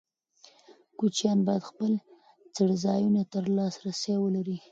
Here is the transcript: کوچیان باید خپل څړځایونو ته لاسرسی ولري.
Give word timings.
کوچیان 0.99 1.39
باید 1.47 1.67
خپل 1.69 1.91
څړځایونو 2.55 3.21
ته 3.31 3.37
لاسرسی 3.57 4.13
ولري. 4.19 4.57